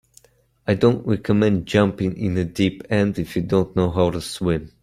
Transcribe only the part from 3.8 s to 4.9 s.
how to swim.